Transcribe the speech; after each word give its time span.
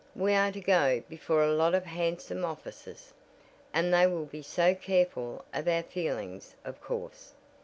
We 0.15 0.33
are 0.33 0.51
to 0.51 0.59
go 0.59 1.03
before 1.07 1.43
a 1.43 1.51
lot 1.53 1.75
of 1.75 1.85
handsome 1.85 2.43
officers, 2.43 3.13
and 3.71 3.93
they 3.93 4.07
will 4.07 4.25
be 4.25 4.41
so 4.41 4.73
careful 4.73 5.45
of 5.53 5.67
our 5.67 5.83
feelings, 5.83 6.55
of 6.65 6.81
course. 6.81 7.35